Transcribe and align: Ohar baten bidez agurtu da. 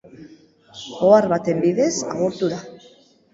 Ohar 1.07 1.27
baten 1.33 1.61
bidez 1.67 1.91
agurtu 2.15 2.51
da. 2.55 2.59